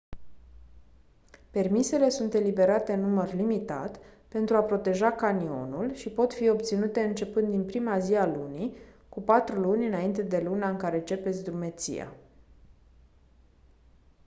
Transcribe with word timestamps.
permisele 1.51 2.09
sunt 2.09 2.33
eliberate 2.33 2.93
în 2.93 2.99
număr 2.99 3.33
limitat 3.33 3.99
pentru 4.27 4.55
a 4.55 4.63
proteja 4.63 5.11
canionul 5.11 5.93
și 5.95 6.09
pot 6.09 6.33
fi 6.33 6.49
obținute 6.49 6.99
începând 6.99 7.49
din 7.49 7.65
prima 7.65 7.99
zi 7.99 8.15
a 8.15 8.25
lunii 8.25 8.75
cu 9.09 9.21
patru 9.21 9.59
luni 9.59 9.85
înainte 9.87 10.21
de 10.21 10.39
luna 10.39 10.69
în 10.69 10.77
care 10.77 10.97
începeți 10.97 11.43
drumeția 11.43 12.13